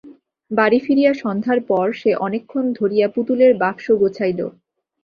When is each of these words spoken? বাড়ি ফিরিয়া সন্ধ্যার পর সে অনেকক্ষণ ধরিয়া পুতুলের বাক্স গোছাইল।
বাড়ি 0.51 0.79
ফিরিয়া 0.79 1.13
সন্ধ্যার 1.21 1.59
পর 1.69 1.85
সে 1.93 2.11
অনেকক্ষণ 2.25 2.65
ধরিয়া 2.79 3.07
পুতুলের 3.15 3.51
বাক্স 3.61 3.85
গোছাইল। 4.01 4.39